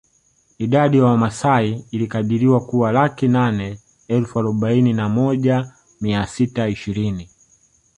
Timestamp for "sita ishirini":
6.27-7.29